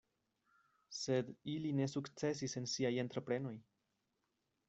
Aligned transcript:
Sed 0.99 1.27
ili 1.57 1.73
ne 1.81 1.87
sukcesis 1.93 2.57
en 2.61 2.67
siaj 2.73 2.93
entreprenoj. 3.05 3.55